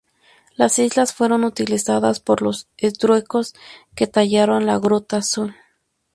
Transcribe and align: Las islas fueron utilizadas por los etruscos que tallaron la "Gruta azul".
Las 0.55 0.79
islas 0.79 1.13
fueron 1.13 1.43
utilizadas 1.43 2.19
por 2.19 2.41
los 2.41 2.67
etruscos 2.77 3.53
que 3.93 4.07
tallaron 4.07 4.65
la 4.65 4.79
"Gruta 4.79 5.17
azul". 5.17 5.55